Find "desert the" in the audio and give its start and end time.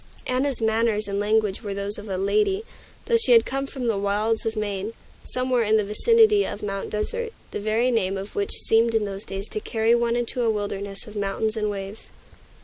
6.89-7.59